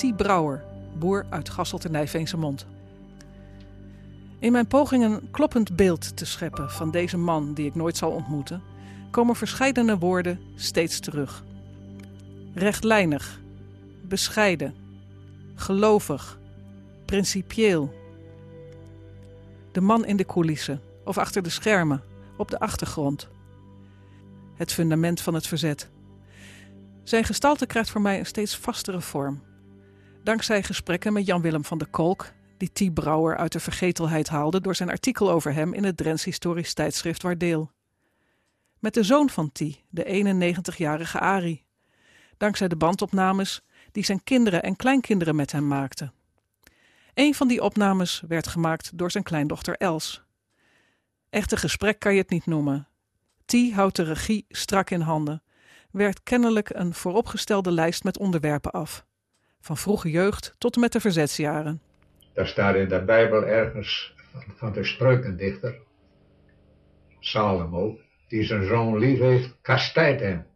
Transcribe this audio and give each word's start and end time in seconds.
T. 0.00 0.16
Brouwer, 0.16 0.64
boer 0.98 1.26
uit 1.28 1.48
Gasselt 1.48 1.84
en 1.84 1.92
Nijveense 1.92 2.36
Mond. 2.36 2.66
In 4.38 4.52
mijn 4.52 4.66
poging 4.66 5.04
een 5.04 5.30
kloppend 5.30 5.76
beeld 5.76 6.16
te 6.16 6.24
scheppen 6.24 6.70
van 6.70 6.90
deze 6.90 7.16
man 7.16 7.54
die 7.54 7.66
ik 7.66 7.74
nooit 7.74 7.96
zal 7.96 8.10
ontmoeten, 8.10 8.62
komen 9.10 9.36
verscheidene 9.36 9.98
woorden 9.98 10.40
steeds 10.54 11.00
terug. 11.00 11.44
Rechtlijnig, 12.54 13.40
bescheiden, 14.02 14.74
gelovig, 15.54 16.38
principieel. 17.04 17.94
De 19.72 19.80
man 19.80 20.04
in 20.04 20.16
de 20.16 20.26
coulissen 20.26 20.80
of 21.04 21.18
achter 21.18 21.42
de 21.42 21.50
schermen, 21.50 22.02
op 22.36 22.50
de 22.50 22.58
achtergrond. 22.58 23.28
Het 24.54 24.72
fundament 24.72 25.20
van 25.20 25.34
het 25.34 25.46
verzet. 25.46 25.88
Zijn 27.02 27.24
gestalte 27.24 27.66
krijgt 27.66 27.90
voor 27.90 28.00
mij 28.00 28.18
een 28.18 28.26
steeds 28.26 28.56
vastere 28.56 29.00
vorm. 29.00 29.48
Dankzij 30.22 30.62
gesprekken 30.62 31.12
met 31.12 31.26
Jan-Willem 31.26 31.64
van 31.64 31.78
der 31.78 31.88
Kolk, 31.88 32.32
die 32.56 32.72
T. 32.72 32.94
Brouwer 32.94 33.36
uit 33.36 33.52
de 33.52 33.60
vergetelheid 33.60 34.28
haalde 34.28 34.60
door 34.60 34.74
zijn 34.74 34.90
artikel 34.90 35.30
over 35.30 35.52
hem 35.52 35.74
in 35.74 35.84
het 35.84 35.96
Drents 35.96 36.24
historisch 36.24 36.74
tijdschrift 36.74 37.22
Waardeel. 37.22 37.70
Met 38.78 38.94
de 38.94 39.02
zoon 39.02 39.30
van 39.30 39.52
T, 39.52 39.58
de 39.88 40.42
91-jarige 40.74 41.18
Ari. 41.20 41.64
Dankzij 42.36 42.68
de 42.68 42.76
bandopnames 42.76 43.60
die 43.92 44.04
zijn 44.04 44.24
kinderen 44.24 44.62
en 44.62 44.76
kleinkinderen 44.76 45.36
met 45.36 45.52
hem 45.52 45.68
maakten. 45.68 46.12
Een 47.14 47.34
van 47.34 47.48
die 47.48 47.62
opnames 47.62 48.22
werd 48.28 48.46
gemaakt 48.46 48.98
door 48.98 49.10
zijn 49.10 49.24
kleindochter 49.24 49.74
Els. 49.76 50.22
Echte 51.30 51.56
gesprek 51.56 51.98
kan 51.98 52.12
je 52.12 52.20
het 52.20 52.30
niet 52.30 52.46
noemen. 52.46 52.88
T 53.44 53.54
houdt 53.72 53.96
de 53.96 54.02
regie 54.02 54.44
strak 54.48 54.90
in 54.90 55.00
handen, 55.00 55.42
werkt 55.90 56.22
kennelijk 56.22 56.70
een 56.74 56.94
vooropgestelde 56.94 57.70
lijst 57.70 58.04
met 58.04 58.18
onderwerpen 58.18 58.70
af. 58.70 59.08
Van 59.60 59.76
vroege 59.76 60.10
jeugd 60.10 60.54
tot 60.58 60.74
en 60.74 60.80
met 60.80 60.92
de 60.92 61.00
verzetsjaren. 61.00 61.80
Daar 62.32 62.46
staat 62.46 62.74
in 62.74 62.88
de 62.88 63.04
Bijbel 63.04 63.46
ergens 63.46 64.14
van 64.54 64.72
de 64.72 64.84
spreukendichter, 64.84 65.78
Salomo, 67.18 67.98
die 68.28 68.44
zijn 68.44 68.66
zoon 68.66 68.98
lief 68.98 69.18
heeft, 69.18 69.56
kastijdt 69.60 70.20
hem. 70.20 70.46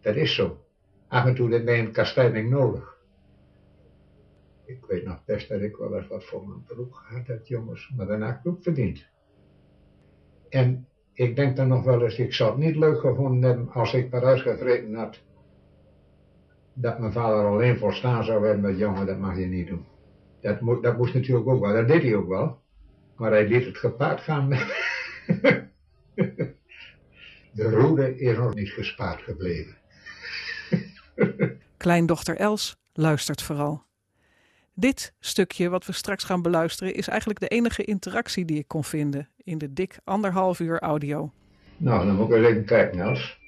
Dat 0.00 0.16
is 0.16 0.34
zo. 0.34 0.64
Af 1.08 1.24
en 1.24 1.34
toe 1.34 1.52
heb 1.52 1.66
je 1.66 1.72
een 1.72 1.92
kastijding 1.92 2.50
nodig. 2.50 2.98
Ik 4.64 4.84
weet 4.86 5.04
nog 5.04 5.24
best 5.24 5.48
dat 5.48 5.60
ik 5.60 5.76
wel 5.76 5.96
eens 5.96 6.08
wat 6.08 6.24
voor 6.24 6.48
mijn 6.48 6.64
broek 6.64 6.94
gehad 6.94 7.26
heb, 7.26 7.46
jongens, 7.46 7.92
maar 7.96 8.06
daarna 8.06 8.26
heb 8.26 8.38
ik 8.38 8.46
ook 8.46 8.62
verdiend. 8.62 9.06
En 10.48 10.88
ik 11.12 11.36
denk 11.36 11.56
dan 11.56 11.68
nog 11.68 11.84
wel 11.84 12.02
eens, 12.02 12.18
ik 12.18 12.34
zou 12.34 12.50
het 12.50 12.58
niet 12.58 12.76
leuk 12.76 13.00
gevonden 13.00 13.42
hebben 13.42 13.72
als 13.72 13.94
ik 13.94 14.10
per 14.10 14.38
gevreten 14.38 14.94
had 14.94 15.20
dat 16.80 16.98
mijn 16.98 17.12
vader 17.12 17.44
alleen 17.44 17.78
volstaan 17.78 18.24
zou 18.24 18.46
hebben 18.46 18.70
met 18.70 18.78
jongen, 18.78 19.06
dat 19.06 19.18
mag 19.18 19.38
je 19.38 19.46
niet 19.46 19.68
doen. 19.68 19.84
Dat, 20.40 20.60
mo 20.60 20.80
dat 20.80 20.96
moest 20.96 21.14
natuurlijk 21.14 21.48
ook 21.48 21.60
wel, 21.60 21.72
dat 21.72 21.88
deed 21.88 22.02
hij 22.02 22.14
ook 22.14 22.28
wel. 22.28 22.60
Maar 23.16 23.30
hij 23.30 23.48
liet 23.48 23.64
het 23.64 23.76
gepaard 23.76 24.20
gaan. 24.20 24.48
De 27.52 27.70
roede 27.70 28.18
is 28.18 28.36
nog 28.36 28.54
niet 28.54 28.68
gespaard 28.68 29.22
gebleven. 29.22 29.76
Kleindochter 31.76 32.36
Els 32.36 32.76
luistert 32.92 33.42
vooral. 33.42 33.82
Dit 34.74 35.14
stukje 35.18 35.68
wat 35.68 35.86
we 35.86 35.92
straks 35.92 36.24
gaan 36.24 36.42
beluisteren 36.42 36.94
is 36.94 37.08
eigenlijk 37.08 37.40
de 37.40 37.48
enige 37.48 37.84
interactie 37.84 38.44
die 38.44 38.58
ik 38.58 38.68
kon 38.68 38.84
vinden 38.84 39.28
in 39.36 39.58
de 39.58 39.72
dik 39.72 39.98
anderhalf 40.04 40.60
uur 40.60 40.78
audio. 40.78 41.32
Nou, 41.76 42.06
dan 42.06 42.14
moet 42.14 42.30
ik 42.30 42.36
eens 42.36 42.46
even 42.46 42.64
kijken, 42.64 43.00
Els. 43.00 43.38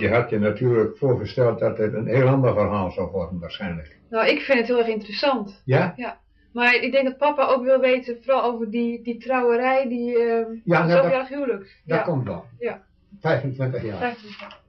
Je 0.00 0.08
had 0.08 0.30
je 0.30 0.38
natuurlijk 0.38 0.98
voorgesteld 0.98 1.58
dat 1.58 1.78
het 1.78 1.94
een 1.94 2.06
heel 2.06 2.26
ander 2.26 2.54
verhaal 2.54 2.90
zou 2.90 3.10
worden, 3.10 3.38
waarschijnlijk. 3.38 3.98
Nou, 4.10 4.26
ik 4.28 4.40
vind 4.40 4.58
het 4.58 4.66
heel 4.66 4.78
erg 4.78 4.88
interessant. 4.88 5.62
Ja? 5.64 5.92
Ja. 5.96 6.20
Maar 6.52 6.74
ik 6.74 6.92
denk 6.92 7.04
dat 7.04 7.16
papa 7.16 7.46
ook 7.46 7.64
wil 7.64 7.80
weten, 7.80 8.18
vooral 8.22 8.42
over 8.52 8.70
die, 8.70 9.02
die 9.02 9.18
trouwerij, 9.18 9.88
die 9.88 10.10
uh, 10.10 10.46
ja, 10.64 10.86
nou, 10.86 10.90
zoveeljarig 10.90 11.28
huwelijk. 11.28 11.82
Dat 11.84 11.98
ja. 11.98 12.02
komt 12.02 12.26
dan. 12.26 12.44
Ja. 12.58 12.82
25 13.20 13.82
jaar. 13.82 13.98
25 13.98 14.40
jaar. 14.40 14.60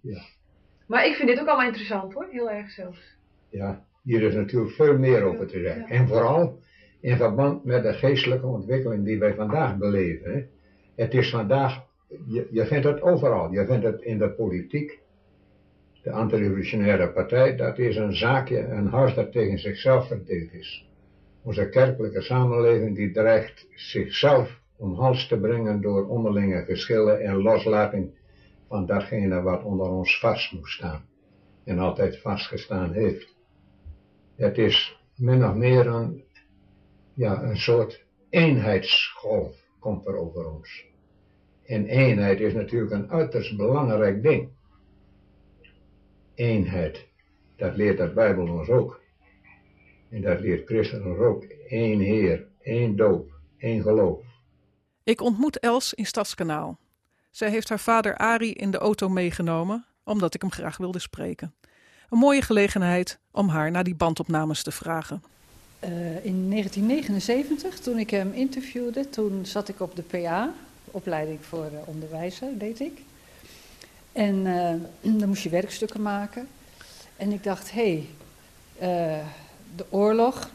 Ja. 0.00 0.20
Maar 0.86 1.06
ik 1.06 1.14
vind 1.14 1.28
dit 1.28 1.40
ook 1.40 1.46
allemaal 1.46 1.66
interessant 1.66 2.12
hoor, 2.12 2.26
heel 2.30 2.50
erg 2.50 2.70
zelfs. 2.70 3.16
Ja, 3.50 3.84
hier 4.02 4.22
is 4.22 4.34
natuurlijk 4.34 4.72
veel 4.72 4.98
meer 4.98 5.22
over 5.22 5.46
te 5.46 5.60
zeggen. 5.60 5.82
Ja. 5.82 5.88
En 5.88 6.08
vooral 6.08 6.60
in 7.00 7.16
verband 7.16 7.64
met 7.64 7.82
de 7.82 7.92
geestelijke 7.92 8.46
ontwikkeling 8.46 9.04
die 9.04 9.18
wij 9.18 9.34
vandaag 9.34 9.76
beleven. 9.76 10.32
Hè. 10.32 10.44
Het 10.96 11.14
is 11.14 11.30
vandaag, 11.30 11.84
je, 12.08 12.48
je 12.50 12.66
vindt 12.66 12.86
het 12.86 13.02
overal. 13.02 13.52
Je 13.52 13.66
vindt 13.66 13.84
het 13.84 14.02
in 14.02 14.18
de 14.18 14.30
politiek. 14.30 14.98
De 16.02 16.10
antirevolutionaire 16.10 17.12
partij, 17.12 17.56
dat 17.56 17.78
is 17.78 17.96
een 17.96 18.16
zaakje, 18.16 18.58
een 18.58 18.86
huis 18.86 19.14
dat 19.14 19.32
tegen 19.32 19.58
zichzelf 19.58 20.06
verdeeld 20.06 20.52
is. 20.52 20.88
Onze 21.42 21.68
kerkelijke 21.68 22.20
samenleving 22.20 22.96
die 22.96 23.10
dreigt 23.10 23.66
zichzelf 23.74 24.60
om 24.76 24.94
hals 24.94 25.28
te 25.28 25.38
brengen 25.40 25.80
door 25.80 26.08
onderlinge 26.08 26.64
verschillen 26.64 27.20
en 27.20 27.42
loslating 27.42 28.10
van 28.68 28.86
datgene 28.86 29.42
wat 29.42 29.64
onder 29.64 29.88
ons 29.88 30.18
vast 30.18 30.52
moet 30.52 30.68
staan. 30.68 31.04
En 31.64 31.78
altijd 31.78 32.20
vastgestaan 32.20 32.92
heeft. 32.92 33.36
Het 34.36 34.58
is 34.58 35.00
min 35.16 35.44
of 35.44 35.54
meer 35.54 35.86
een, 35.86 36.24
ja, 37.14 37.42
een 37.42 37.56
soort 37.56 38.04
eenheidsgolf 38.30 39.56
komt 39.78 40.06
er 40.06 40.16
over 40.16 40.50
ons. 40.50 40.86
En 41.68 41.86
eenheid 41.86 42.40
is 42.40 42.52
natuurlijk 42.52 42.92
een 42.92 43.10
uiterst 43.10 43.56
belangrijk 43.56 44.22
ding. 44.22 44.48
Eenheid, 46.34 47.06
dat 47.56 47.76
leert 47.76 47.98
de 47.98 48.12
Bijbel 48.12 48.48
ons 48.48 48.68
ook. 48.68 49.00
En 50.10 50.22
dat 50.22 50.40
leert 50.40 50.66
Christus 50.66 51.04
ons 51.04 51.18
ook. 51.18 51.44
Eén 51.68 52.00
Heer, 52.00 52.46
één 52.60 52.96
doop, 52.96 53.30
één 53.58 53.82
geloof. 53.82 54.20
Ik 55.02 55.20
ontmoet 55.20 55.58
Els 55.58 55.94
in 55.94 56.06
Stadskanaal. 56.06 56.78
Zij 57.30 57.50
heeft 57.50 57.68
haar 57.68 57.80
vader 57.80 58.16
Ari 58.16 58.52
in 58.52 58.70
de 58.70 58.78
auto 58.78 59.08
meegenomen, 59.08 59.86
omdat 60.04 60.34
ik 60.34 60.40
hem 60.40 60.50
graag 60.50 60.76
wilde 60.76 60.98
spreken. 60.98 61.54
Een 62.10 62.18
mooie 62.18 62.42
gelegenheid 62.42 63.18
om 63.30 63.48
haar 63.48 63.70
naar 63.70 63.84
die 63.84 63.94
bandopnames 63.94 64.62
te 64.62 64.70
vragen. 64.72 65.22
Uh, 65.84 66.24
in 66.24 66.50
1979, 66.50 67.78
toen 67.78 67.98
ik 67.98 68.10
hem 68.10 68.32
interviewde, 68.32 69.08
toen 69.08 69.46
zat 69.46 69.68
ik 69.68 69.80
op 69.80 69.96
de 69.96 70.02
PA, 70.02 70.54
opleiding 70.90 71.38
voor 71.44 71.64
uh, 71.72 71.78
onderwijzer, 71.84 72.58
deed 72.58 72.80
ik. 72.80 73.02
En 74.12 74.34
uh, 74.34 74.70
dan 75.20 75.28
moest 75.28 75.42
je 75.42 75.48
werkstukken 75.48 76.02
maken. 76.02 76.48
En 77.16 77.32
ik 77.32 77.44
dacht, 77.44 77.70
hé, 77.72 78.04
hey, 78.78 79.22
de 79.76 79.84
oorlog. 79.88 80.50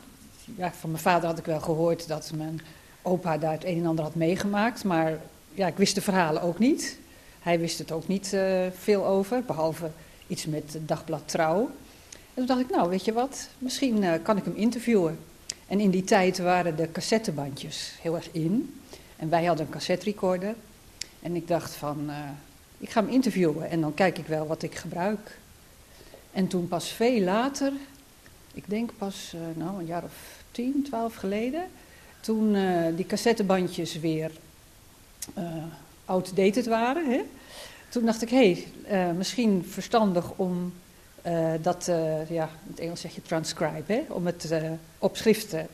Ja, 0.56 0.74
van 0.74 0.92
mijn 0.92 1.04
vader 1.04 1.28
had 1.30 1.38
ik 1.38 1.46
wel 1.46 1.60
gehoord 1.60 2.08
dat 2.08 2.32
mijn 2.36 2.62
opa 3.02 3.38
daar 3.38 3.52
het 3.52 3.66
een 3.66 3.78
en 3.78 3.86
ander 3.86 4.04
had 4.04 4.16
meegemaakt. 4.16 4.84
Maar 4.84 5.20
ja, 5.54 5.68
ik 5.68 5.78
wist 5.78 5.96
de 5.96 6.02
verhalen 6.02 6.42
ook 6.42 6.60
niet. 6.60 6.98
Hij 7.40 7.60
wist 7.60 7.80
het 7.80 7.92
ook 7.92 8.08
niet 8.08 8.36
veel 8.78 9.06
over, 9.06 9.44
behalve 9.44 9.92
iets 10.28 10.46
met 10.46 10.78
dagblad 10.80 11.22
Trouw. 11.26 11.62
En 12.12 12.34
toen 12.34 12.46
dacht 12.46 12.60
ik, 12.60 12.70
nou, 12.70 12.90
weet 12.90 13.06
je 13.06 13.14
wat, 13.14 13.50
misschien 13.58 14.22
kan 14.22 14.38
ik 14.38 14.44
hem 14.44 14.56
interviewen. 14.56 15.20
En 15.68 15.80
in 15.80 15.90
die 15.90 16.04
tijd 16.04 16.38
waren 16.38 16.76
de 16.76 16.92
cassettebandjes 16.92 17.94
heel 18.02 18.16
erg 18.16 18.30
in. 18.32 18.82
En 19.24 19.30
wij 19.30 19.46
hadden 19.46 19.66
een 19.66 19.72
cassette 19.72 20.06
recorder. 20.06 20.56
En 21.22 21.36
ik 21.36 21.48
dacht 21.48 21.76
van, 21.76 22.06
uh, 22.10 22.16
ik 22.78 22.90
ga 22.90 23.02
hem 23.02 23.10
interviewen 23.10 23.70
en 23.70 23.82
dan 23.82 23.94
kijk 23.94 24.18
ik 24.18 24.28
wel 24.28 24.48
wat 24.48 24.64
ik 24.64 24.76
gebruik. 24.76 25.40
En 26.32 26.48
toen 26.48 26.68
pas 26.68 26.90
veel 26.90 27.22
later, 27.22 27.74
ik 28.54 28.64
denk 28.68 28.92
pas 28.98 29.34
uh, 29.36 29.42
nou, 29.56 29.80
een 29.80 29.86
jaar 29.86 30.04
of 30.04 30.44
tien, 30.52 30.84
twaalf 30.84 31.16
geleden, 31.16 31.64
toen 32.20 32.54
uh, 32.54 32.96
die 32.96 33.06
cassettebandjes 33.06 34.00
weer 34.00 34.32
outdated 36.06 36.66
waren, 36.66 37.12
hè, 37.12 37.22
toen 37.90 38.06
dacht 38.06 38.22
ik, 38.22 38.30
hé, 38.30 38.66
hey, 38.84 39.14
misschien 39.14 39.66
verstandig 39.68 40.32
om 40.36 40.74
dat, 41.62 41.86
ja, 42.30 42.50
in 42.66 42.70
het 42.70 42.80
Engels 42.80 43.02
zeg 43.02 43.16
je 43.16 43.22
transcribe, 43.22 43.94
hè, 43.94 44.04
om 44.10 44.26
het 44.26 44.54
op 45.00 45.18
schrift 45.18 45.50
te, 45.50 45.66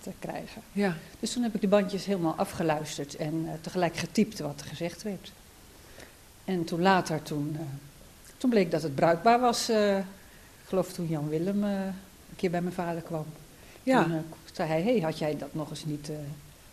te, 0.00 0.10
krijgen. 0.18 0.62
Ja. 0.72 0.96
Dus 1.20 1.32
toen 1.32 1.42
heb 1.42 1.54
ik 1.54 1.60
de 1.60 1.68
bandjes 1.68 2.04
helemaal 2.04 2.34
afgeluisterd 2.34 3.16
en 3.16 3.48
tegelijk 3.60 3.96
getypt 3.96 4.38
wat 4.38 4.60
er 4.60 4.66
gezegd 4.66 5.02
werd. 5.02 5.32
En 6.44 6.64
toen 6.64 6.82
later, 6.82 7.22
toen, 7.22 7.56
toen 8.36 8.50
bleek 8.50 8.70
dat 8.70 8.82
het 8.82 8.94
bruikbaar 8.94 9.40
was. 9.40 9.68
ik 9.70 10.04
geloof 10.64 10.92
toen 10.92 11.08
Jan 11.08 11.28
Willem 11.28 11.64
een 11.64 11.94
keer 12.36 12.50
bij 12.50 12.62
mijn 12.62 12.74
vader 12.74 13.02
kwam. 13.02 13.26
Ja. 13.82 14.02
Toen 14.02 14.24
zei 14.52 14.68
hij, 14.68 14.82
hey, 14.82 15.00
had 15.00 15.18
jij 15.18 15.36
dat 15.36 15.54
nog 15.54 15.70
eens 15.70 15.84
niet 15.84 16.10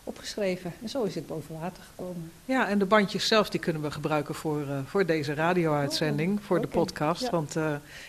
opgeschreven? 0.03 0.73
En 0.81 0.89
zo 0.89 1.03
is 1.03 1.15
het 1.15 1.27
boven 1.27 1.59
water 1.59 1.83
gekomen. 1.83 2.31
Ja, 2.45 2.67
en 2.67 2.79
de 2.79 2.85
bandjes 2.85 3.27
zelf 3.27 3.49
die 3.49 3.59
kunnen 3.59 3.81
we 3.81 3.91
gebruiken 3.91 4.35
voor, 4.35 4.61
uh, 4.61 4.79
voor 4.85 5.05
deze 5.05 5.33
radio-uitzending, 5.33 6.37
oh, 6.37 6.43
voor 6.45 6.57
okay. 6.57 6.69
de 6.69 6.77
podcast. 6.77 7.21
Ja. 7.21 7.29
Want 7.29 7.55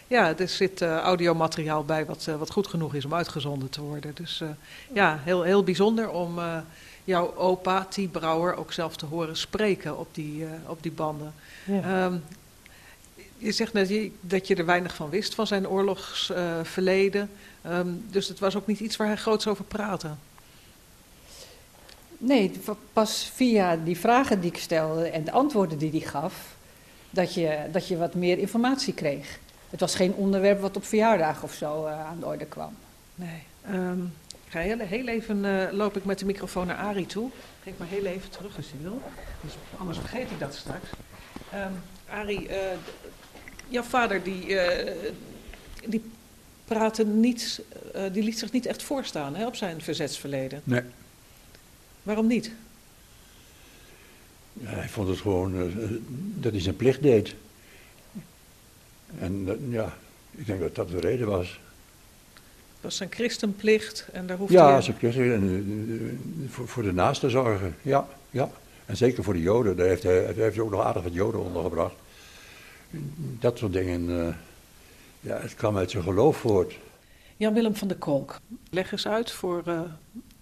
ja, 0.07 0.39
er 0.39 0.49
zit 0.49 0.83
audiomateriaal 0.83 1.85
bij 1.85 2.05
wat, 2.07 2.25
wat 2.39 2.51
goed 2.51 2.67
genoeg 2.67 2.95
is 2.95 3.05
om 3.05 3.15
uitgezonden 3.15 3.71
te 3.71 3.81
worden. 3.81 4.15
Dus 4.15 4.43
ja, 4.93 5.21
heel, 5.23 5.43
heel 5.43 5.65
bijzonder 5.65 6.11
om 6.11 6.41
jouw 7.05 7.37
opa, 7.37 7.85
T. 7.85 8.13
Brouwer, 8.13 8.57
ook 8.57 8.73
zelf 8.73 8.97
te 8.97 9.07
horen 9.07 9.37
spreken 9.37 9.99
op 9.99 10.09
die, 10.13 10.47
op 10.67 10.83
die 10.83 10.93
banden. 10.93 11.35
Ja. 11.65 12.05
Um, 12.05 12.23
Je 13.39 13.53
zegt 13.53 13.73
net 13.73 13.89
je- 13.89 14.11
dat 14.21 14.47
je 14.47 14.55
er 14.55 14.67
weinig 14.67 14.95
van 14.95 15.11
wist 15.11 15.35
van 15.35 15.47
zijn 15.47 15.69
oorlogsverleden. 15.69 17.31
Ehm, 17.63 17.89
dus 18.11 18.29
het 18.29 18.39
was 18.39 18.57
ook 18.57 18.67
niet 18.67 18.81
iets 18.81 18.97
waar 18.97 19.07
hij 19.07 19.17
groots 19.17 19.47
over 19.47 19.65
praatte. 19.65 20.11
Nee, 22.27 22.51
pas 22.93 23.31
via 23.35 23.77
die 23.77 23.99
vragen 23.99 24.41
die 24.41 24.51
ik 24.51 24.59
stelde 24.59 25.09
en 25.09 25.25
de 25.25 25.31
antwoorden 25.31 25.79
die 25.79 25.91
hij 25.91 26.01
gaf, 26.01 26.57
dat 27.11 27.35
je, 27.35 27.59
dat 27.73 27.89
je 27.89 27.97
wat 27.97 28.15
meer 28.15 28.39
informatie 28.39 28.95
kreeg. 28.95 29.39
Het 29.71 29.81
was 29.81 29.95
geen 29.95 30.15
onderwerp 30.15 30.61
wat 30.61 30.77
op 30.77 30.85
verjaardag 30.85 31.43
of 31.43 31.53
zo 31.53 31.87
eh, 31.87 32.07
aan 32.07 32.21
de 32.21 32.27
orde 32.27 32.47
kwam. 32.47 32.75
Nee. 33.15 33.43
Ehm, 33.67 34.03
ik 34.29 34.51
ga 34.51 34.59
heel, 34.59 34.79
heel 34.79 35.07
even 35.07 35.45
eh, 35.45 35.73
loop 35.73 35.97
ik 35.97 36.05
met 36.05 36.19
de 36.19 36.25
microfoon 36.25 36.67
naar 36.67 36.77
Arie 36.77 37.07
toe. 37.07 37.31
Geef 37.63 37.75
maar 37.77 37.89
heel 37.89 38.05
even 38.05 38.31
terug 38.31 38.57
als 38.57 38.67
je 38.67 38.83
wil. 38.83 39.03
Dus 39.41 39.53
anders 39.79 39.99
vergeet 39.99 40.31
ik 40.31 40.39
dat 40.39 40.55
straks. 40.55 40.89
Ehm 41.53 41.73
Arie, 42.11 42.49
eh, 42.49 42.77
jouw 43.69 43.83
vader 43.83 44.23
die, 44.23 44.59
eh, 44.59 45.11
die 45.87 46.03
praatte 46.65 47.05
niet, 47.05 47.61
eh, 47.95 48.03
die 48.13 48.23
liet 48.23 48.39
zich 48.39 48.53
niet 48.53 48.67
echt 48.67 48.83
voorstaan 48.83 49.37
hè, 49.37 49.47
op 49.47 49.57
zijn 49.57 49.81
verzetsverleden. 49.81 50.61
Nee. 50.65 50.83
Waarom 52.05 52.27
niet? 52.27 52.51
Ja, 54.53 54.69
hij 54.69 54.89
vond 54.89 55.09
het 55.09 55.19
gewoon 55.19 55.55
eh, 55.57 55.91
dat 56.35 56.53
hij 56.53 56.61
zijn 56.61 56.77
plicht 56.77 57.03
deed. 57.03 57.35
En 59.19 59.45
eh, 59.49 59.73
ja, 59.73 59.97
ik 60.31 60.47
denk 60.47 60.61
dat 60.61 60.75
dat 60.75 60.89
de 60.89 61.01
reden 61.01 61.27
was. 61.29 61.61
Het 62.75 62.83
was 62.93 62.97
zijn 62.97 63.13
christenplicht 63.13 64.09
en 64.13 64.27
daar 64.27 64.37
hoefde 64.37 64.55
Ja, 64.55 64.73
hij... 64.73 64.83
zijn 64.83 64.97
plicht 64.97 65.17
en, 65.17 66.47
voor, 66.51 66.69
voor 66.69 66.83
de 66.83 66.93
naasten 66.93 67.31
zorgen. 67.31 67.77
Ja, 67.83 68.09
ja. 68.31 68.51
En 68.87 68.97
zeker 68.97 69.25
voor 69.25 69.35
de 69.35 69.41
Joden. 69.41 69.77
Daar 69.77 69.87
heeft 69.87 70.03
hij, 70.03 70.23
hij 70.25 70.35
heeft 70.35 70.59
ook 70.59 70.71
nog 70.71 70.83
aardig 70.85 71.03
wat 71.03 71.15
Joden 71.15 71.41
ondergebracht. 71.45 71.95
Dat 73.41 73.59
soort 73.59 73.73
dingen. 73.73 74.27
eh, 74.27 74.35
ja, 75.21 75.41
het 75.41 75.55
kwam 75.55 75.77
uit 75.77 75.91
zijn 75.91 76.03
geloof 76.03 76.37
voort. 76.37 76.75
Jan-Willem 77.37 77.75
van 77.77 77.89
der 77.89 77.97
Kolk, 77.97 78.41
leg 78.71 78.93
eens 78.93 79.07
uit 79.07 79.31
voor 79.31 79.63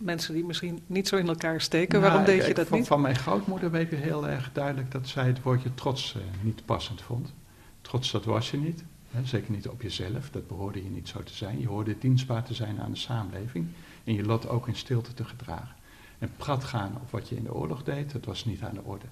mensen 0.04 0.34
die 0.34 0.44
misschien 0.44 0.82
niet 0.86 1.08
zo 1.08 1.16
in 1.16 1.28
elkaar 1.28 1.60
steken. 1.60 2.00
Nou, 2.00 2.10
Waarom 2.12 2.26
deed 2.26 2.40
ik- 2.40 2.46
je 2.46 2.54
dat 2.54 2.70
niet? 2.70 2.86
Van 2.86 3.00
mijn 3.00 3.16
grootmoeder 3.16 3.70
weet 3.70 3.92
ik 3.92 3.98
heel 3.98 4.28
erg 4.28 4.50
duidelijk 4.52 4.90
dat 4.90 5.08
zij 5.08 5.26
het 5.26 5.42
woordje 5.42 5.74
trots 5.74 6.14
eh, 6.14 6.20
niet 6.40 6.64
passend 6.64 7.02
vond. 7.02 7.32
Trots, 7.80 8.10
dat 8.10 8.24
was 8.24 8.50
je 8.50 8.56
niet. 8.56 8.84
Hè, 9.10 9.24
zeker 9.26 9.52
niet 9.52 9.68
op 9.68 9.82
jezelf, 9.82 10.30
dat 10.30 10.46
behoorde 10.48 10.82
je 10.82 10.90
niet 10.90 11.08
zo 11.08 11.22
te 11.22 11.34
zijn. 11.34 11.60
Je 11.60 11.66
hoorde 11.68 11.98
dienstbaar 11.98 12.42
te 12.44 12.54
zijn 12.54 12.80
aan 12.80 12.90
de 12.92 12.98
samenleving 12.98 13.66
en 14.04 14.14
je 14.14 14.24
lot 14.24 14.48
ook 14.48 14.68
in 14.68 14.76
stilte 14.76 15.14
te 15.14 15.24
gedragen. 15.24 15.74
En 16.18 16.30
prat 16.36 16.64
gaan 16.64 16.92
op 17.02 17.10
wat 17.10 17.28
je 17.28 17.36
in 17.36 17.44
de 17.44 17.54
oorlog 17.54 17.82
deed, 17.82 18.12
dat 18.12 18.24
was 18.24 18.44
niet 18.44 18.62
aan 18.62 18.74
de 18.74 18.82
orde. 18.82 19.06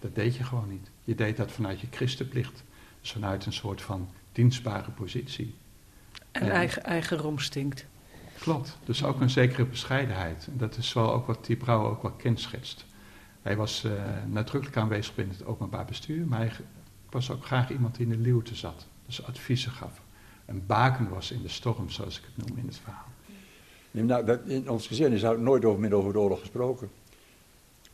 Dat 0.00 0.14
deed 0.14 0.36
je 0.36 0.44
gewoon 0.44 0.68
niet. 0.68 0.90
Je 1.04 1.14
deed 1.14 1.36
dat 1.36 1.52
vanuit 1.52 1.80
je 1.80 1.86
christenplicht. 1.90 2.62
Dus 3.00 3.12
vanuit 3.12 3.46
een 3.46 3.52
soort 3.52 3.82
van 3.82 4.08
dienstbare 4.32 4.90
positie. 4.90 5.54
En 6.32 6.50
eigen, 6.50 6.84
eigen 6.84 7.16
roem 7.16 7.38
stinkt. 7.38 7.86
Klopt, 8.40 8.78
dus 8.84 9.04
ook 9.04 9.20
een 9.20 9.30
zekere 9.30 9.64
bescheidenheid. 9.64 10.46
En 10.52 10.56
dat 10.58 10.76
is 10.76 10.92
wel 10.92 11.12
ook 11.12 11.26
wat 11.26 11.46
die 11.46 11.56
Brouwer 11.56 11.90
ook 11.90 12.02
wel 12.02 12.10
kenschetst. 12.12 12.84
Hij 13.42 13.56
was 13.56 13.84
eh, 13.84 13.92
nadrukkelijk 14.28 14.78
aanwezig 14.80 15.14
binnen 15.14 15.36
het 15.36 15.46
openbaar 15.46 15.84
bestuur, 15.84 16.26
maar 16.26 16.38
hij 16.38 16.50
was 17.10 17.30
ook 17.30 17.44
graag 17.44 17.70
iemand 17.70 17.94
die 17.96 18.06
in 18.06 18.12
de 18.12 18.18
luwte 18.18 18.54
zat. 18.54 18.86
Dus 19.06 19.26
adviezen 19.26 19.70
gaf. 19.72 20.00
Een 20.46 20.62
baken 20.66 21.08
was 21.08 21.30
in 21.30 21.42
de 21.42 21.48
storm, 21.48 21.90
zoals 21.90 22.18
ik 22.18 22.24
het 22.34 22.46
noem 22.46 22.58
in 22.58 22.66
het 22.66 22.78
verhaal. 22.78 23.04
Nou, 23.90 24.24
dat- 24.24 24.40
in 24.46 24.70
ons 24.70 24.86
gezin 24.86 25.12
is 25.12 25.22
nooit 25.22 25.64
over, 25.64 25.80
meer 25.80 25.94
over 25.94 26.12
de 26.12 26.18
oorlog 26.18 26.40
gesproken. 26.40 26.90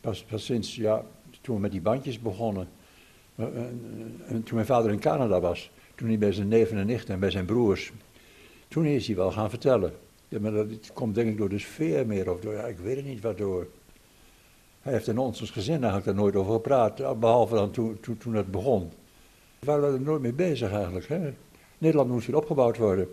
Pas, 0.00 0.24
pas 0.24 0.44
sinds, 0.44 0.74
ja, 0.76 1.02
toen 1.40 1.54
we 1.54 1.60
met 1.60 1.70
die 1.72 1.80
bandjes 1.80 2.20
begonnen. 2.20 2.68
eh, 3.34 3.44
en 4.26 4.42
toen 4.44 4.54
mijn 4.54 4.66
vader 4.66 4.90
in 4.92 4.98
Canada 4.98 5.40
was, 5.40 5.70
toen 5.94 6.08
hij 6.08 6.18
bij 6.18 6.32
zijn 6.32 6.48
neven 6.48 6.78
en 6.78 6.86
nichten 6.86 7.14
en 7.14 7.20
bij 7.20 7.30
zijn 7.30 7.44
broers, 7.44 7.92
toen 8.68 8.84
is 8.84 9.06
hij 9.06 9.16
wel 9.16 9.32
gaan 9.32 9.50
vertellen. 9.50 9.94
Ja, 10.28 10.40
maar 10.40 10.52
dat 10.52 10.92
komt 10.92 11.14
denk 11.14 11.28
ik 11.28 11.36
door 11.36 11.48
de 11.48 11.58
sfeer 11.58 12.06
meer, 12.06 12.30
of 12.32 12.40
door, 12.40 12.52
ja, 12.54 12.66
ik 12.66 12.78
weet 12.78 12.96
het 12.96 13.04
niet 13.04 13.20
waardoor. 13.20 13.66
Hij 14.80 14.92
heeft 14.92 15.08
in 15.08 15.18
ons 15.18 15.50
gezin 15.50 15.74
eigenlijk 15.74 16.04
daar 16.04 16.14
nooit 16.14 16.36
over 16.36 16.52
gepraat, 16.52 17.00
eh, 17.00 17.12
behalve 17.12 17.54
dan 17.54 17.70
toen, 17.70 17.98
toen, 18.18 18.34
het 18.34 18.50
begon. 18.50 18.90
We 19.58 19.66
waren 19.66 19.92
er 19.92 20.00
nooit 20.00 20.22
mee 20.22 20.32
bezig 20.32 20.72
eigenlijk. 20.72 21.08
Hè? 21.08 21.32
Nederland 21.78 22.10
moest 22.10 22.26
weer 22.26 22.36
opgebouwd 22.36 22.76
worden. 22.76 23.08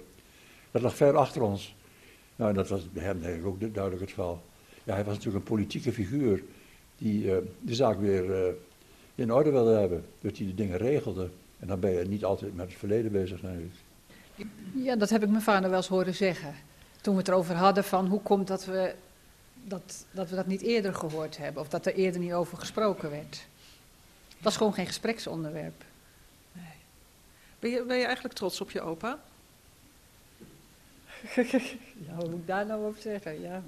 Dat 0.72 0.82
lag 0.82 0.96
ver 0.96 1.18
achter 1.18 1.42
ons. 1.42 1.76
Nou, 2.36 2.54
dat 2.54 2.68
was 2.68 2.92
bij 2.92 3.04
hem 3.04 3.22
denk 3.22 3.36
ik 3.40 3.46
ook 3.46 3.60
du- 3.60 3.72
duidelijk 3.72 4.02
het 4.02 4.12
geval. 4.14 4.42
Ja, 4.84 4.94
hij 4.94 5.04
was 5.04 5.16
natuurlijk 5.16 5.46
een 5.46 5.56
politieke 5.56 5.92
figuur 5.92 6.44
die 6.98 7.32
eh, 7.32 7.38
de 7.62 7.76
zaak 7.76 8.00
weer 8.00 8.34
eh, 8.46 8.54
in 9.16 9.34
orde 9.34 9.52
wilde 9.52 9.72
hebben. 9.74 10.04
Dat 10.22 10.38
hij 10.38 10.46
de 10.48 10.56
dingen 10.56 10.78
regelde. 10.78 11.30
En 11.60 11.68
dan 11.68 11.80
ben 11.80 11.92
je 11.92 12.06
niet 12.06 12.26
altijd 12.26 12.56
met 12.56 12.66
het 12.70 12.78
verleden 12.78 13.12
bezig 13.12 13.42
natuurlijk. 13.42 13.74
Ja, 14.76 14.96
dat 14.96 15.10
heb 15.10 15.24
ik 15.24 15.30
mijn 15.30 15.42
vader 15.42 15.70
wel 15.70 15.78
eens 15.78 15.88
horen 15.88 16.14
zeggen. 16.16 16.54
Toen 17.04 17.14
we 17.14 17.20
het 17.20 17.28
erover 17.28 17.56
hadden 17.56 17.84
van 17.84 18.08
hoe 18.08 18.22
komt 18.22 18.48
dat 18.48 18.66
we 18.66 18.96
dat, 19.64 20.06
dat 20.12 20.30
we 20.30 20.36
dat 20.36 20.48
niet 20.48 20.62
eerder 20.62 20.94
gehoord 20.94 21.38
hebben. 21.38 21.62
Of 21.62 21.70
dat 21.70 21.86
er 21.86 21.94
eerder 21.94 22.22
niet 22.22 22.34
over 22.34 22.58
gesproken 22.58 23.10
werd. 23.10 23.46
Het 24.36 24.44
was 24.44 24.58
gewoon 24.58 24.74
geen 24.74 24.88
gespreksonderwerp. 24.88 25.84
Ben 27.60 27.70
je, 27.70 27.84
ben 27.84 27.98
je 27.98 28.06
eigenlijk 28.06 28.36
trots 28.36 28.62
op 28.62 28.72
je 28.72 28.82
opa? 28.82 29.20
Ja, 32.08 32.16
moet 32.16 32.34
ik 32.34 32.48
daar 32.48 32.66
nou 32.66 32.86
over 32.86 33.02
zeggen? 33.02 33.42
Ja. 33.42 33.64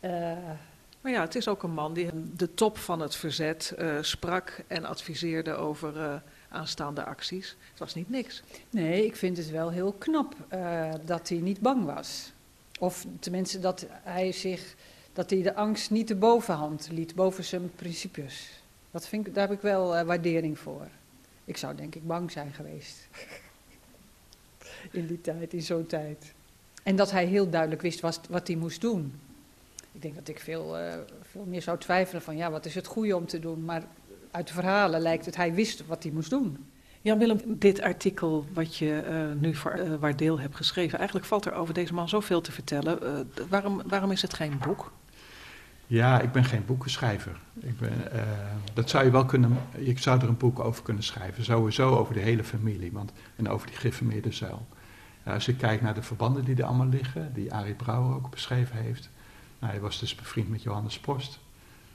Eh, 0.00 0.50
Maar 1.00 1.12
ja, 1.12 1.20
het 1.20 1.34
is 1.34 1.48
ook 1.48 1.62
een 1.62 1.70
man 1.70 1.94
die 1.94 2.10
de 2.36 2.54
top 2.54 2.78
van 2.78 3.00
het 3.00 3.14
verzet 3.14 3.74
eh, 3.78 3.96
sprak 4.00 4.64
en 4.66 4.84
adviseerde 4.84 5.54
over 5.54 6.00
eh, 6.00 6.14
aanstaande 6.48 7.04
acties. 7.04 7.56
Het 7.70 7.78
was 7.78 7.94
niet 7.94 8.10
niks. 8.10 8.42
nee, 8.70 9.04
ik 9.04 9.16
vind 9.16 9.36
het 9.36 9.50
wel 9.50 9.70
heel 9.70 9.92
knap 9.92 10.34
eh, 10.48 10.90
dat 11.04 11.28
hij 11.28 11.38
niet 11.38 11.60
bang 11.60 11.84
was. 11.84 12.32
Of 12.78 13.06
tenminste 13.18 13.60
dat 13.60 13.86
hij 13.90 14.32
zich, 14.32 14.74
dat 15.12 15.30
hij 15.30 15.42
de 15.42 15.54
angst 15.54 15.90
niet 15.90 16.08
de 16.08 16.14
bovenhand 16.14 16.88
liet, 16.92 17.14
boven 17.14 17.44
zijn 17.44 17.74
principes. 17.74 18.62
Dat 18.90 19.08
vind 19.08 19.34
daar 19.34 19.48
heb 19.48 19.56
ik 19.56 19.62
wel 19.62 20.04
waardering 20.04 20.58
voor. 20.58 20.88
Ik 21.44 21.56
zou 21.56 21.74
denk 21.74 21.94
ik 21.94 22.06
bang 22.06 22.30
zijn 22.30 22.52
geweest. 22.52 23.08
in 24.90 25.06
die 25.06 25.20
tijd, 25.20 25.52
in 25.52 25.62
zo'n 25.62 25.86
tijd. 25.86 26.32
En 26.82 26.96
dat 26.96 27.10
hij 27.10 27.26
heel 27.26 27.50
duidelijk 27.50 27.82
wist 27.82 28.00
wat 28.28 28.46
hij 28.46 28.56
moest 28.56 28.80
doen. 28.80 29.20
Ik 29.92 30.02
denk 30.02 30.14
dat 30.14 30.28
ik 30.28 30.40
veel, 30.40 30.78
eh, 30.78 30.98
veel 31.22 31.44
meer 31.44 31.62
zou 31.62 31.78
twijfelen 31.78 32.22
van 32.22 32.36
ja, 32.36 32.50
wat 32.50 32.66
is 32.66 32.74
het 32.74 32.86
goede 32.86 33.16
om 33.16 33.26
te 33.26 33.38
doen. 33.38 33.64
Maar 33.64 33.82
uit 34.30 34.46
de 34.46 34.52
verhalen 34.52 35.00
lijkt 35.00 35.26
het, 35.26 35.36
hij 35.36 35.54
wist 35.54 35.86
wat 35.86 36.02
hij 36.02 36.12
moest 36.12 36.30
doen. 36.30 36.66
Jan-Willem, 37.00 37.40
dit 37.46 37.80
artikel 37.82 38.46
wat 38.52 38.76
je 38.76 38.98
eh, 38.98 39.40
nu 39.40 39.54
voor 39.54 39.70
eh, 39.70 39.94
Waardeel 39.94 40.40
hebt 40.40 40.56
geschreven, 40.56 40.98
eigenlijk 40.98 41.26
valt 41.26 41.44
er 41.44 41.52
over 41.52 41.74
deze 41.74 41.94
man 41.94 42.08
zoveel 42.08 42.40
te 42.40 42.52
vertellen. 42.52 43.02
Eh, 43.02 43.44
waarom, 43.48 43.82
waarom 43.86 44.10
is 44.10 44.22
het 44.22 44.34
geen 44.34 44.58
boek? 44.58 44.92
Ja, 45.90 46.20
ik 46.20 46.32
ben 46.32 46.44
geen 46.44 46.64
boekenschrijver. 46.66 47.40
Ik 47.60 47.78
ben, 47.78 48.12
eh, 48.12 48.22
dat 48.74 48.90
zou 48.90 49.04
je 49.04 49.10
wel 49.10 49.24
kunnen, 49.24 49.58
ik 49.72 49.98
zou 49.98 50.20
er 50.20 50.28
een 50.28 50.36
boek 50.36 50.60
over 50.60 50.82
kunnen 50.82 51.02
schrijven. 51.02 51.44
Sowieso 51.44 51.96
over 51.96 52.14
de 52.14 52.20
hele 52.20 52.44
familie 52.44 52.92
want, 52.92 53.12
en 53.36 53.48
over 53.48 53.66
die 53.66 53.76
geformeerde 53.76 54.32
zuil. 54.32 54.66
Als 55.24 55.46
je 55.46 55.56
kijkt 55.56 55.82
naar 55.82 55.94
de 55.94 56.02
verbanden 56.02 56.44
die 56.44 56.56
er 56.56 56.64
allemaal 56.64 56.88
liggen, 56.88 57.30
die 57.34 57.52
Arie 57.54 57.74
Brouwer 57.74 58.14
ook 58.14 58.30
beschreven 58.30 58.76
heeft. 58.76 59.10
Nou, 59.58 59.72
hij 59.72 59.80
was 59.80 59.98
dus 59.98 60.14
bevriend 60.14 60.48
met 60.48 60.62
Johannes 60.62 60.98
Post. 60.98 61.38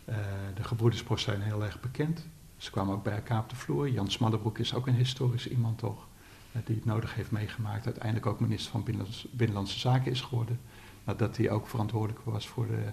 Eh, 0.05 0.15
de 0.55 0.63
gebroeders 0.63 1.03
Post 1.03 1.23
zijn 1.23 1.41
heel 1.41 1.63
erg 1.63 1.79
bekend. 1.79 2.25
Ze 2.57 2.71
kwamen 2.71 2.95
ook 2.95 3.03
bij 3.03 3.15
elkaar 3.15 3.39
op 3.39 3.49
de 3.49 3.55
vloer. 3.55 3.89
Jan 3.89 4.11
Smadderbroek 4.11 4.57
is 4.57 4.73
ook 4.73 4.87
een 4.87 4.95
historisch 4.95 5.47
iemand 5.47 5.77
toch, 5.77 6.07
eh, 6.51 6.61
die 6.65 6.75
het 6.75 6.85
nodig 6.85 7.15
heeft 7.15 7.31
meegemaakt. 7.31 7.85
Uiteindelijk 7.85 8.25
ook 8.25 8.39
minister 8.39 8.71
van 8.71 8.83
Binnenlands- 8.83 9.27
Binnenlandse 9.31 9.79
Zaken 9.79 10.11
is 10.11 10.21
geworden. 10.21 10.59
Nadat 11.03 11.37
hij 11.37 11.49
ook 11.49 11.67
verantwoordelijk 11.67 12.25
was 12.25 12.47
voor 12.47 12.67
de 12.67 12.91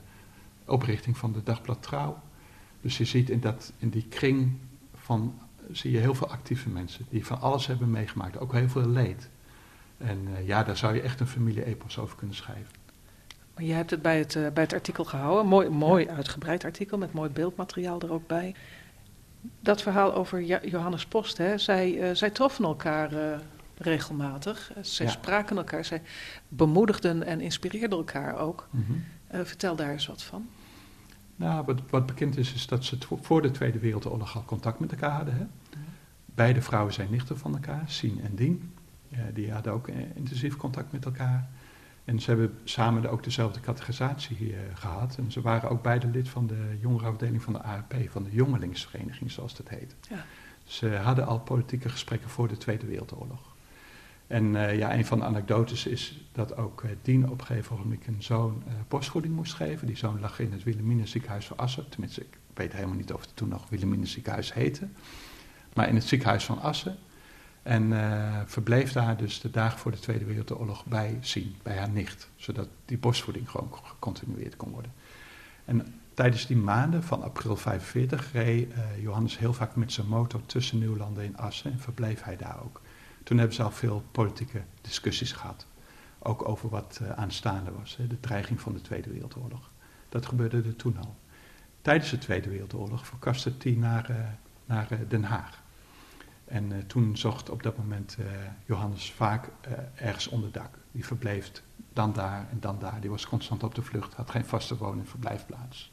oprichting 0.65 1.19
van 1.19 1.33
de 1.33 1.43
Dagblad 1.43 1.83
Trouw. 1.83 2.23
Dus 2.81 2.99
je 2.99 3.05
ziet 3.05 3.31
in, 3.31 3.41
dat, 3.41 3.73
in 3.79 3.89
die 3.89 4.07
kring 4.09 4.57
van, 4.95 5.39
zie 5.73 5.91
je 5.91 5.99
heel 5.99 6.15
veel 6.15 6.31
actieve 6.31 6.69
mensen 6.69 7.07
die 7.09 7.27
van 7.27 7.41
alles 7.41 7.67
hebben 7.67 7.91
meegemaakt, 7.91 8.39
ook 8.39 8.53
heel 8.53 8.69
veel 8.69 8.89
leed. 8.89 9.31
En 9.99 10.29
eh, 10.37 10.47
ja, 10.47 10.65
daar 10.65 10.77
zou 10.77 10.95
je 10.95 11.01
echt 11.01 11.21
een 11.21 11.27
familie-epos 11.27 11.99
over 11.99 12.17
kunnen 12.17 12.37
schrijven. 12.37 12.73
Maar 13.55 13.65
je 13.65 13.73
hebt 13.73 13.91
het 13.91 14.03
bij 14.03 14.19
het, 14.19 14.37
eh, 14.37 14.49
bij 14.55 14.63
het 14.63 14.73
artikel 14.73 15.05
gehouden. 15.05 15.47
Mooi, 15.47 15.69
mooi 15.69 16.09
uitgebreid 16.09 16.65
artikel 16.65 16.99
met 16.99 17.13
mooi 17.13 17.31
beeldmateriaal 17.31 18.01
er 18.01 18.13
ook 18.13 18.27
bij. 18.27 18.55
Dat 19.61 19.83
verhaal 19.83 20.15
over 20.15 20.43
Johannes 20.69 21.07
Post, 21.07 21.39
hè, 21.39 21.59
zij, 21.59 22.01
eh, 22.01 22.15
zij 22.15 22.31
troffen 22.31 22.65
elkaar 22.65 23.13
eh, 23.13 23.39
regelmatig. 23.77 24.73
Zij 24.81 25.07
Ja. 25.07 25.13
spraken 25.13 25.57
elkaar, 25.57 25.85
zij 25.85 26.03
bemoedigden 26.49 27.23
en 27.23 27.41
inspireerden 27.41 27.99
elkaar 27.99 28.39
ook. 28.39 28.69
Eh, 29.27 29.41
vertel 29.45 29.77
daar 29.77 29.91
eens 29.91 30.07
wat 30.07 30.23
van. 30.23 30.49
Nou, 31.37 31.65
wat, 31.65 31.81
wat 31.91 32.07
bekend 32.07 32.37
is, 32.37 32.53
is 32.55 32.67
dat 32.67 32.85
ze 32.85 32.99
voor 33.21 33.43
de 33.43 33.51
Tweede 33.51 33.79
Wereldoorlog 33.79 34.37
al 34.37 34.45
contact 34.45 34.79
met 34.81 34.91
elkaar 34.93 35.11
hadden. 35.11 35.37
Hè? 35.37 35.47
Beide 36.25 36.63
vrouwen 36.63 36.93
zijn 36.93 37.11
nichten 37.11 37.39
van 37.39 37.53
elkaar, 37.55 37.83
Sien 37.87 38.21
en 38.25 38.35
Dien. 38.35 38.75
Die 39.33 39.53
hadden 39.53 39.73
ook 39.73 39.89
intensief 40.15 40.57
contact 40.57 40.93
met 40.93 41.05
elkaar. 41.05 41.49
En 42.11 42.21
ze 42.21 42.31
hebben 42.31 42.59
samen 42.65 43.11
ook 43.11 43.25
dezelfde 43.25 43.61
categorisatie 43.61 44.53
eh, 44.53 44.59
gehad. 44.75 45.17
En 45.17 45.33
ze 45.33 45.41
waren 45.41 45.71
ook 45.71 45.83
beide 45.83 46.07
lid 46.07 46.29
van 46.29 46.47
de 46.47 46.79
jongerenafdeling 46.81 47.43
van 47.43 47.53
de 47.53 47.63
ARP, 47.63 47.95
van 48.09 48.23
de 48.23 48.31
Jongelingsvereniging, 48.31 49.31
zoals 49.31 49.57
dat 49.57 49.69
heet. 49.69 49.97
Ja. 50.09 50.25
Ze 50.65 50.89
hadden 50.89 51.27
al 51.27 51.41
politieke 51.41 51.89
gesprekken 51.89 52.31
voor 52.31 52.49
de 52.49 52.57
Tweede 52.57 52.87
Wereldoorlog. 52.87 53.55
En 54.27 54.45
uh, 54.45 54.79
ja, 54.79 54.95
een 54.95 55.05
van 55.07 55.19
de 55.19 55.25
anekdotes 55.25 55.87
is 55.87 56.29
dat 56.33 56.57
ook 56.57 56.83
uh, 56.83 56.91
Dien 57.03 57.31
op 57.31 57.41
een 57.41 57.47
gegeven 57.47 57.77
moment 57.77 58.07
een 58.07 58.23
zoon 58.23 58.63
uh, 58.67 58.73
borstvoeding 58.89 59.35
moest 59.35 59.55
geven. 59.55 59.87
Die 59.87 59.97
zoon 59.97 60.21
lag 60.21 60.41
in 60.41 60.53
het 60.53 60.63
Wilhelminus 60.63 61.11
ziekenhuis 61.11 61.47
van 61.47 61.57
Assen. 61.57 61.89
Tenminste, 61.89 62.21
ik 62.21 62.39
weet 62.55 62.73
helemaal 62.73 62.97
niet 62.97 63.13
of 63.13 63.21
het 63.21 63.37
toen 63.37 63.49
nog 63.49 63.69
Wilhelminus 63.69 64.13
ziekenhuis 64.13 64.55
heette. 64.55 64.89
Maar 65.75 65.89
in 65.89 65.95
het 65.95 66.05
ziekenhuis 66.05 66.45
van 66.45 66.61
Assen. 66.61 66.97
En 67.71 67.93
verbleef 68.47 68.93
daar 68.93 69.17
dus 69.17 69.41
de 69.41 69.51
dagen 69.51 69.79
voor 69.79 69.91
de 69.91 69.99
Tweede 69.99 70.25
Wereldoorlog 70.25 70.85
bij 70.85 71.19
zien, 71.21 71.57
bij 71.63 71.79
haar 71.79 71.91
nicht. 71.91 72.31
Zodat 72.37 72.69
die 72.85 72.99
borstvoeding 72.99 73.51
gewoon 73.51 73.71
gecontinueerd 73.83 74.57
kon 74.57 74.71
worden. 74.71 74.93
En 75.65 76.01
tijdens 76.15 76.47
die 76.47 76.57
maanden 76.57 77.03
van 77.03 77.23
april 77.23 77.57
45 77.57 78.33
reed 78.33 78.73
Johannes 79.01 79.39
heel 79.39 79.53
vaak 79.53 79.77
met 79.77 79.93
zijn 79.93 80.07
motor 80.07 80.47
tussen 80.47 80.79
Nieuwlanden 80.79 81.25
en 81.25 81.37
Assen 81.37 81.73
en 81.73 81.79
verbleef 81.79 82.23
hij 82.23 82.37
daar 82.37 82.63
ook. 82.65 82.81
Toen 83.23 83.39
hebben 83.39 83.57
ze 83.57 83.63
al 83.63 83.71
veel 83.71 84.05
politieke 84.13 84.63
discussies 84.81 85.33
gehad. 85.33 85.67
Ook 86.19 86.49
over 86.49 86.69
wat 86.69 86.99
uh, 87.03 87.11
aanstaande 87.11 87.71
was, 87.73 87.99
de 88.09 88.21
dreiging 88.21 88.61
van 88.61 88.73
de 88.73 88.81
Tweede 88.81 89.11
Wereldoorlog. 89.11 89.71
Dat 90.09 90.27
gebeurde 90.27 90.63
er 90.63 90.77
toen 90.77 90.97
al. 90.99 91.17
Tijdens 91.83 92.11
de 92.11 92.19
Tweede 92.19 92.49
Wereldoorlog 92.49 93.07
verkaste 93.07 93.53
hij 93.63 93.73
naar, 93.73 94.37
naar 94.65 94.89
Den 95.09 95.25
Haag. 95.25 95.63
En 96.51 96.87
toen 96.87 97.17
zocht 97.17 97.51
op 97.51 97.63
dat 97.63 97.77
moment 97.77 98.17
Johannes 98.65 99.13
vaak 99.13 99.49
ergens 99.95 100.29
onder 100.29 100.53
dak. 100.53 100.79
Die 100.93 101.05
verbleef 101.05 101.53
dan 101.93 102.13
daar 102.13 102.49
en 102.51 102.61
dan 102.61 102.79
daar. 102.79 103.01
Die 103.01 103.11
was 103.11 103.27
constant 103.27 103.63
op 103.63 103.75
de 103.75 103.83
vlucht, 103.83 104.15
had 104.15 104.31
geen 104.31 104.45
vaste 104.45 104.77
woon- 104.77 104.99
en 104.99 105.07
verblijfplaats. 105.07 105.93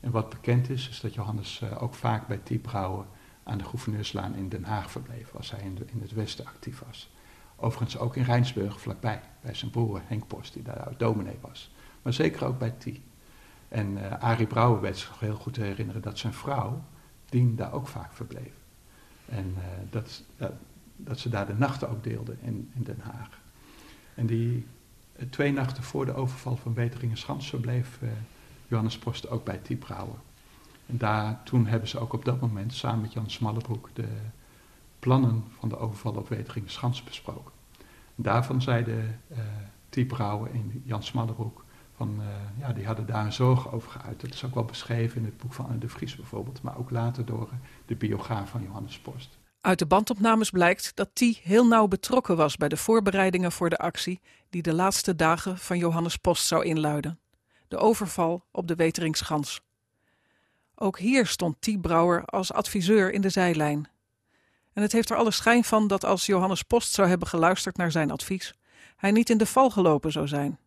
En 0.00 0.10
wat 0.10 0.28
bekend 0.28 0.70
is, 0.70 0.88
is 0.88 1.00
dat 1.00 1.14
Johannes 1.14 1.62
ook 1.78 1.94
vaak 1.94 2.26
bij 2.26 2.38
Tiebrouwen 2.38 3.06
aan 3.42 3.58
de 3.58 3.64
Gouverneurslaan 3.64 4.34
in 4.34 4.48
Den 4.48 4.64
Haag 4.64 4.90
verbleef, 4.90 5.34
als 5.34 5.50
hij 5.50 5.60
in, 5.60 5.78
in 5.86 6.00
het 6.00 6.12
westen 6.12 6.46
actief 6.46 6.82
was. 6.86 7.10
Overigens 7.56 7.98
ook 7.98 8.16
in 8.16 8.22
Rijnsburg 8.22 8.80
vlakbij, 8.80 9.20
bij 9.40 9.54
zijn 9.54 9.70
broer 9.70 10.00
Henk 10.04 10.26
Post, 10.26 10.52
die 10.52 10.62
daar 10.62 10.94
dominee 10.96 11.38
was. 11.40 11.74
Maar 12.02 12.12
zeker 12.12 12.46
ook 12.46 12.58
bij 12.58 12.70
T. 12.70 12.86
En 13.68 13.96
uh, 13.96 14.12
Arie 14.18 14.46
Brouwer 14.46 14.80
weet 14.80 14.98
zich 14.98 15.20
heel 15.20 15.34
goed 15.34 15.54
te 15.54 15.62
herinneren 15.62 16.02
dat 16.02 16.18
zijn 16.18 16.32
vrouw, 16.32 16.84
Dien, 17.24 17.56
daar 17.56 17.72
ook 17.72 17.88
vaak 17.88 18.12
verbleef. 18.12 18.52
En 19.28 19.54
uh, 19.58 19.64
dat, 19.90 20.22
dat, 20.96 21.18
ze 21.18 21.28
daar 21.28 21.46
de 21.46 21.54
nachten 21.54 21.88
ook 21.88 22.04
deelden 22.04 22.38
in, 22.40 22.70
in 22.74 22.82
Den 22.82 23.00
Haag. 23.00 23.40
En 24.14 24.26
die 24.26 24.66
uh, 25.16 25.28
twee 25.30 25.52
nachten 25.52 25.82
voor 25.82 26.06
de 26.06 26.14
overval 26.14 26.56
van 26.56 26.74
Weteringen-Schans 26.74 27.48
verbleef 27.48 27.98
Johannes 28.68 28.98
Post 28.98 29.28
ook 29.28 29.44
bij 29.44 29.58
T. 29.58 29.78
Brouwer. 29.78 30.16
En 30.86 30.98
daar, 30.98 31.42
toen 31.44 31.66
hebben 31.66 31.88
ze 31.88 31.98
ook 31.98 32.12
op 32.12 32.24
dat 32.24 32.40
moment 32.40 32.72
samen 32.72 33.00
met 33.00 33.12
Jan 33.12 33.30
Smallebroek 33.30 33.90
de 33.92 34.08
plannen 34.98 35.44
van 35.58 35.68
de 35.68 35.78
overval 35.78 36.14
op 36.14 36.32
Schans 36.64 37.04
besproken. 37.04 37.52
En 38.16 38.22
daarvan 38.22 38.62
zeiden 38.62 39.20
uh, 39.32 39.38
Tie 39.88 40.06
Brouwer 40.06 40.50
en 40.50 40.82
Jan 40.84 41.02
Smallebroek 41.02 41.64
van, 41.98 42.16
uh, 42.20 42.26
ja, 42.58 42.72
die 42.72 42.86
hadden 42.86 43.06
daar 43.06 43.24
een 43.24 43.32
zorg 43.32 43.72
over 43.72 43.90
geuit. 43.90 44.20
Dat 44.20 44.34
is 44.34 44.44
ook 44.44 44.54
wel 44.54 44.64
beschreven 44.64 45.18
in 45.18 45.24
het 45.24 45.36
boek 45.36 45.52
van 45.52 45.64
Anne 45.66 45.78
de 45.78 45.88
Vries 45.88 46.16
bijvoorbeeld, 46.16 46.62
maar 46.62 46.78
ook 46.78 46.90
later 46.90 47.24
door 47.24 47.48
de 47.86 47.96
biograaf 47.96 48.50
van 48.50 48.62
Johannes 48.62 48.98
Post. 48.98 49.38
Uit 49.60 49.78
de 49.78 49.86
bandopnames 49.86 50.50
blijkt 50.50 50.92
dat 50.94 51.08
Tie 51.12 51.40
heel 51.42 51.66
nauw 51.66 51.86
betrokken 51.86 52.36
was 52.36 52.56
bij 52.56 52.68
de 52.68 52.76
voorbereidingen 52.76 53.52
voor 53.52 53.70
de 53.70 53.78
actie 53.78 54.20
die 54.50 54.62
de 54.62 54.74
laatste 54.74 55.16
dagen 55.16 55.58
van 55.58 55.78
Johannes 55.78 56.16
Post 56.16 56.46
zou 56.46 56.64
inluiden. 56.64 57.20
De 57.68 57.76
overval 57.76 58.44
op 58.50 58.68
de 58.68 58.74
Weteringschans. 58.74 59.60
Ook 60.74 60.98
hier 60.98 61.26
stond 61.26 61.60
T. 61.60 61.80
Brouwer 61.80 62.24
als 62.24 62.52
adviseur 62.52 63.12
in 63.12 63.20
de 63.20 63.28
zijlijn. 63.28 63.88
En 64.72 64.82
het 64.82 64.92
heeft 64.92 65.10
er 65.10 65.16
alle 65.16 65.30
schijn 65.30 65.64
van 65.64 65.86
dat 65.86 66.04
als 66.04 66.26
Johannes 66.26 66.62
Post 66.62 66.92
zou 66.92 67.08
hebben 67.08 67.28
geluisterd 67.28 67.76
naar 67.76 67.90
zijn 67.90 68.10
advies, 68.10 68.54
hij 68.96 69.10
niet 69.10 69.30
in 69.30 69.38
de 69.38 69.46
val 69.46 69.70
gelopen 69.70 70.12
zou 70.12 70.28
zijn. 70.28 70.58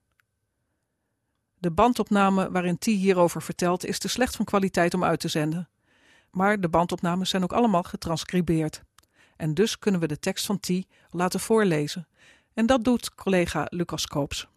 De 1.61 1.71
bandopname 1.71 2.51
waarin 2.51 2.77
T 2.77 2.85
hierover 2.85 3.41
vertelt 3.41 3.85
is 3.85 3.99
te 3.99 4.07
slecht 4.07 4.35
van 4.35 4.45
kwaliteit 4.45 4.93
om 4.93 5.03
uit 5.03 5.19
te 5.19 5.27
zenden. 5.27 5.69
Maar 6.31 6.59
de 6.59 6.69
bandopnames 6.69 7.29
zijn 7.29 7.43
ook 7.43 7.53
allemaal 7.53 7.83
getranscribeerd. 7.83 8.83
En 9.35 9.53
dus 9.53 9.79
kunnen 9.79 10.01
we 10.01 10.07
de 10.07 10.19
tekst 10.19 10.45
van 10.45 10.59
T 10.59 10.69
laten 11.09 11.39
voorlezen. 11.39 12.07
En 12.53 12.65
dat 12.65 12.83
doet 12.83 13.15
collega 13.15 13.65
Lucas 13.69 14.07
Koops. 14.07 14.47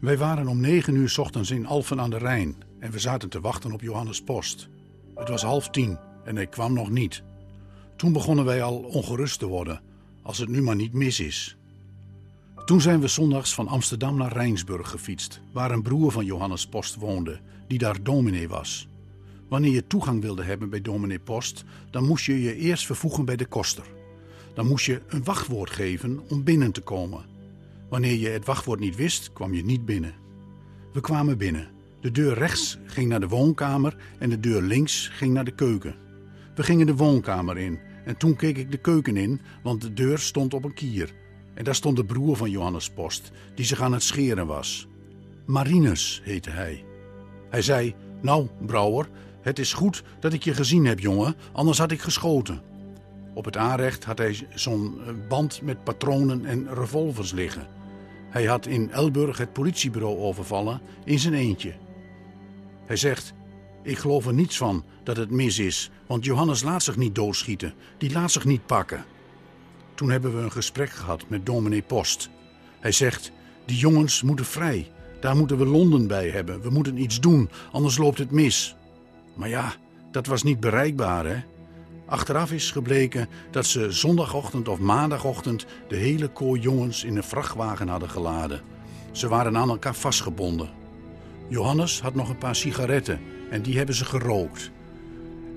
Wij 0.00 0.18
waren 0.18 0.48
om 0.48 0.60
negen 0.60 0.94
uur 0.94 1.16
ochtends 1.20 1.50
in 1.50 1.66
Alphen 1.66 2.00
aan 2.00 2.10
de 2.10 2.18
Rijn 2.18 2.56
en 2.78 2.90
we 2.90 2.98
zaten 2.98 3.28
te 3.28 3.40
wachten 3.40 3.72
op 3.72 3.80
Johannes 3.80 4.22
Post. 4.22 4.68
Het 5.14 5.28
was 5.28 5.42
half 5.42 5.70
tien 5.70 5.98
en 6.24 6.36
hij 6.36 6.46
kwam 6.46 6.72
nog 6.72 6.90
niet. 6.90 7.22
Toen 7.96 8.12
begonnen 8.12 8.44
wij 8.44 8.62
al 8.62 8.76
ongerust 8.76 9.38
te 9.38 9.46
worden, 9.46 9.82
als 10.22 10.38
het 10.38 10.48
nu 10.48 10.62
maar 10.62 10.76
niet 10.76 10.92
mis 10.92 11.20
is. 11.20 11.58
Toen 12.70 12.80
zijn 12.80 13.00
we 13.00 13.08
zondags 13.08 13.54
van 13.54 13.68
Amsterdam 13.68 14.16
naar 14.16 14.32
Rijnsburg 14.32 14.90
gefietst, 14.90 15.40
waar 15.52 15.70
een 15.70 15.82
broer 15.82 16.12
van 16.12 16.24
Johannes 16.24 16.66
Post 16.66 16.94
woonde, 16.94 17.40
die 17.68 17.78
daar 17.78 18.02
dominee 18.02 18.48
was. 18.48 18.88
Wanneer 19.48 19.72
je 19.72 19.86
toegang 19.86 20.20
wilde 20.20 20.42
hebben 20.42 20.70
bij 20.70 20.80
dominee 20.80 21.18
Post, 21.18 21.64
dan 21.90 22.06
moest 22.06 22.24
je 22.24 22.42
je 22.42 22.56
eerst 22.56 22.86
vervoegen 22.86 23.24
bij 23.24 23.36
de 23.36 23.46
koster. 23.46 23.84
Dan 24.54 24.66
moest 24.66 24.86
je 24.86 25.02
een 25.08 25.24
wachtwoord 25.24 25.70
geven 25.70 26.20
om 26.28 26.44
binnen 26.44 26.72
te 26.72 26.80
komen. 26.80 27.24
Wanneer 27.88 28.14
je 28.14 28.28
het 28.28 28.44
wachtwoord 28.44 28.80
niet 28.80 28.96
wist, 28.96 29.32
kwam 29.32 29.54
je 29.54 29.64
niet 29.64 29.84
binnen. 29.84 30.14
We 30.92 31.00
kwamen 31.00 31.38
binnen. 31.38 31.68
De 32.00 32.10
deur 32.10 32.34
rechts 32.34 32.78
ging 32.84 33.08
naar 33.08 33.20
de 33.20 33.28
woonkamer 33.28 33.96
en 34.18 34.30
de 34.30 34.40
deur 34.40 34.62
links 34.62 35.08
ging 35.08 35.32
naar 35.32 35.44
de 35.44 35.54
keuken. 35.54 35.94
We 36.54 36.62
gingen 36.62 36.86
de 36.86 36.96
woonkamer 36.96 37.58
in 37.58 37.78
en 38.04 38.16
toen 38.16 38.36
keek 38.36 38.58
ik 38.58 38.70
de 38.70 38.78
keuken 38.78 39.16
in, 39.16 39.40
want 39.62 39.80
de 39.80 39.92
deur 39.92 40.18
stond 40.18 40.54
op 40.54 40.64
een 40.64 40.74
kier. 40.74 41.14
En 41.54 41.64
daar 41.64 41.74
stond 41.74 41.96
de 41.96 42.04
broer 42.04 42.36
van 42.36 42.50
Johannes 42.50 42.90
Post, 42.90 43.30
die 43.54 43.64
zich 43.64 43.80
aan 43.80 43.92
het 43.92 44.02
scheren 44.02 44.46
was. 44.46 44.88
Marinus 45.46 46.20
heette 46.24 46.50
hij. 46.50 46.84
Hij 47.50 47.62
zei: 47.62 47.94
Nou, 48.20 48.48
Brouwer, 48.66 49.08
het 49.40 49.58
is 49.58 49.72
goed 49.72 50.02
dat 50.20 50.32
ik 50.32 50.42
je 50.42 50.54
gezien 50.54 50.84
heb, 50.84 51.00
jongen, 51.00 51.34
anders 51.52 51.78
had 51.78 51.90
ik 51.90 52.00
geschoten. 52.00 52.62
Op 53.34 53.44
het 53.44 53.56
aanrecht 53.56 54.04
had 54.04 54.18
hij 54.18 54.46
zo'n 54.54 55.00
band 55.28 55.62
met 55.62 55.84
patronen 55.84 56.44
en 56.44 56.74
revolvers 56.74 57.32
liggen. 57.32 57.66
Hij 58.30 58.44
had 58.44 58.66
in 58.66 58.90
Elburg 58.90 59.38
het 59.38 59.52
politiebureau 59.52 60.18
overvallen 60.18 60.80
in 61.04 61.18
zijn 61.18 61.34
eentje. 61.34 61.74
Hij 62.86 62.96
zegt: 62.96 63.32
Ik 63.82 63.98
geloof 63.98 64.26
er 64.26 64.34
niets 64.34 64.56
van 64.56 64.84
dat 65.04 65.16
het 65.16 65.30
mis 65.30 65.58
is, 65.58 65.90
want 66.06 66.24
Johannes 66.24 66.62
laat 66.62 66.82
zich 66.82 66.96
niet 66.96 67.14
doodschieten, 67.14 67.74
die 67.98 68.12
laat 68.12 68.30
zich 68.30 68.44
niet 68.44 68.66
pakken. 68.66 69.04
Toen 70.00 70.10
hebben 70.10 70.36
we 70.36 70.42
een 70.42 70.52
gesprek 70.52 70.90
gehad 70.90 71.24
met 71.28 71.46
dominee 71.46 71.82
Post. 71.82 72.30
Hij 72.78 72.92
zegt: 72.92 73.32
Die 73.64 73.76
jongens 73.76 74.22
moeten 74.22 74.44
vrij. 74.44 74.90
Daar 75.20 75.36
moeten 75.36 75.58
we 75.58 75.66
Londen 75.66 76.06
bij 76.06 76.28
hebben. 76.28 76.60
We 76.60 76.70
moeten 76.70 76.98
iets 76.98 77.20
doen, 77.20 77.50
anders 77.72 77.98
loopt 77.98 78.18
het 78.18 78.30
mis. 78.30 78.76
Maar 79.34 79.48
ja, 79.48 79.72
dat 80.10 80.26
was 80.26 80.42
niet 80.42 80.60
bereikbaar, 80.60 81.26
hè? 81.26 81.36
Achteraf 82.06 82.52
is 82.52 82.70
gebleken 82.70 83.28
dat 83.50 83.66
ze 83.66 83.92
zondagochtend 83.92 84.68
of 84.68 84.78
maandagochtend 84.78 85.66
de 85.88 85.96
hele 85.96 86.28
kooi 86.28 86.60
jongens 86.60 87.04
in 87.04 87.16
een 87.16 87.22
vrachtwagen 87.22 87.88
hadden 87.88 88.10
geladen. 88.10 88.60
Ze 89.12 89.28
waren 89.28 89.56
aan 89.56 89.68
elkaar 89.68 89.94
vastgebonden. 89.94 90.70
Johannes 91.48 92.00
had 92.00 92.14
nog 92.14 92.28
een 92.28 92.38
paar 92.38 92.56
sigaretten 92.56 93.20
en 93.50 93.62
die 93.62 93.76
hebben 93.76 93.94
ze 93.94 94.04
gerookt. 94.04 94.70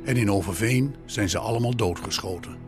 En 0.05 0.17
in 0.17 0.31
Overveen 0.31 0.95
zijn 1.05 1.29
ze 1.29 1.37
allemaal 1.37 1.75
doodgeschoten. 1.75 2.63